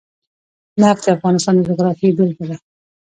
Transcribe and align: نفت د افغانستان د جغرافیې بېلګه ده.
نفت 0.81 1.01
د 1.05 1.13
افغانستان 1.15 1.53
د 1.57 1.61
جغرافیې 1.67 2.15
بېلګه 2.17 2.45
ده. 2.49 2.57